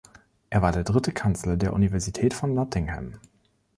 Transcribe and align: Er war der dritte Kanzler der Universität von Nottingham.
Er 0.49 0.63
war 0.63 0.71
der 0.71 0.83
dritte 0.83 1.11
Kanzler 1.11 1.57
der 1.57 1.73
Universität 1.73 2.33
von 2.33 2.55
Nottingham. 2.55 3.19